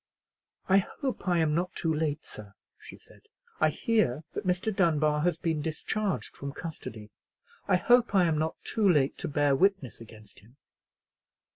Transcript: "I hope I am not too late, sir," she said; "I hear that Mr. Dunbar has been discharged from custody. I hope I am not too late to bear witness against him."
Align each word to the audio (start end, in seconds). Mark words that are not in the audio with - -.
"I 0.67 0.79
hope 0.79 1.27
I 1.27 1.37
am 1.37 1.53
not 1.53 1.75
too 1.75 1.93
late, 1.93 2.25
sir," 2.25 2.55
she 2.79 2.97
said; 2.97 3.21
"I 3.59 3.69
hear 3.69 4.23
that 4.33 4.47
Mr. 4.47 4.75
Dunbar 4.75 5.21
has 5.21 5.37
been 5.37 5.61
discharged 5.61 6.35
from 6.35 6.53
custody. 6.53 7.11
I 7.67 7.75
hope 7.75 8.15
I 8.15 8.25
am 8.25 8.39
not 8.39 8.55
too 8.63 8.89
late 8.91 9.15
to 9.19 9.27
bear 9.27 9.55
witness 9.55 10.01
against 10.01 10.39
him." 10.39 10.57